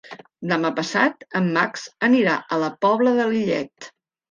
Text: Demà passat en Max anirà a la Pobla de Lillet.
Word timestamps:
Demà 0.51 0.71
passat 0.79 1.25
en 1.41 1.51
Max 1.59 1.85
anirà 2.09 2.35
a 2.55 2.61
la 2.65 2.73
Pobla 2.89 3.15
de 3.23 3.31
Lillet. 3.37 3.93